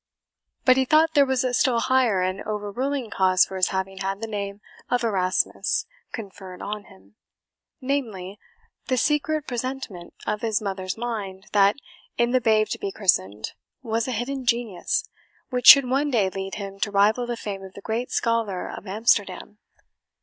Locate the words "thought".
0.85-1.13